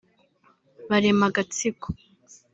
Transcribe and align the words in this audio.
barema 0.89 1.23
Agatsiko 1.29 1.87